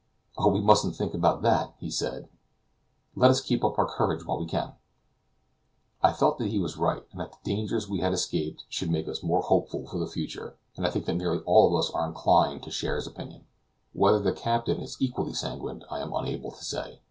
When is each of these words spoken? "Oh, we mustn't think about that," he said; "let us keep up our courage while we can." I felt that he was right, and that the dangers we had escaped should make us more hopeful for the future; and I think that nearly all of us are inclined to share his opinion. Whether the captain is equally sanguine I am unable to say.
"Oh, 0.35 0.47
we 0.49 0.61
mustn't 0.61 0.95
think 0.95 1.13
about 1.13 1.43
that," 1.43 1.75
he 1.77 1.91
said; 1.91 2.27
"let 3.15 3.29
us 3.29 3.39
keep 3.39 3.63
up 3.63 3.77
our 3.77 3.85
courage 3.87 4.25
while 4.25 4.39
we 4.39 4.47
can." 4.47 4.73
I 6.01 6.11
felt 6.11 6.39
that 6.39 6.47
he 6.47 6.57
was 6.57 6.75
right, 6.75 7.05
and 7.11 7.19
that 7.21 7.33
the 7.33 7.37
dangers 7.43 7.87
we 7.87 7.99
had 7.99 8.11
escaped 8.11 8.65
should 8.67 8.89
make 8.89 9.07
us 9.07 9.21
more 9.21 9.41
hopeful 9.43 9.85
for 9.85 9.99
the 9.99 10.07
future; 10.09 10.57
and 10.75 10.87
I 10.87 10.89
think 10.89 11.05
that 11.05 11.13
nearly 11.17 11.43
all 11.43 11.67
of 11.67 11.79
us 11.85 11.91
are 11.91 12.07
inclined 12.07 12.63
to 12.63 12.71
share 12.71 12.95
his 12.95 13.05
opinion. 13.05 13.45
Whether 13.93 14.17
the 14.17 14.33
captain 14.33 14.81
is 14.81 14.97
equally 14.99 15.33
sanguine 15.33 15.83
I 15.91 15.99
am 15.99 16.13
unable 16.15 16.49
to 16.49 16.63
say. 16.65 16.99